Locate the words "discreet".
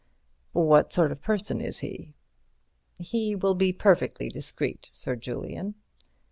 4.29-4.89